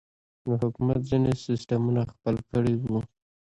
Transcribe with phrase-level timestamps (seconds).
[0.47, 2.99] د حکومت ځينې سسټمونه خپل کړي وو.